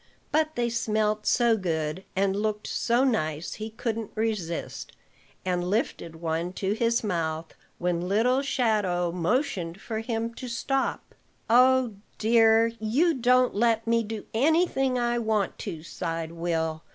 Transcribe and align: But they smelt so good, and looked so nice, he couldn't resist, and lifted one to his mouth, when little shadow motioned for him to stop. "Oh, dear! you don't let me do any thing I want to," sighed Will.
But 0.31 0.55
they 0.55 0.67
smelt 0.67 1.27
so 1.27 1.55
good, 1.55 2.03
and 2.15 2.35
looked 2.35 2.65
so 2.65 3.03
nice, 3.03 3.53
he 3.53 3.69
couldn't 3.69 4.09
resist, 4.15 4.93
and 5.45 5.63
lifted 5.63 6.15
one 6.15 6.53
to 6.53 6.71
his 6.73 7.03
mouth, 7.03 7.53
when 7.77 8.07
little 8.07 8.41
shadow 8.41 9.11
motioned 9.11 9.79
for 9.79 9.99
him 9.99 10.33
to 10.33 10.47
stop. 10.47 11.13
"Oh, 11.51 11.93
dear! 12.17 12.71
you 12.79 13.13
don't 13.13 13.53
let 13.53 13.85
me 13.85 14.01
do 14.01 14.25
any 14.33 14.65
thing 14.65 14.97
I 14.97 15.19
want 15.19 15.59
to," 15.59 15.83
sighed 15.83 16.31
Will. 16.31 16.81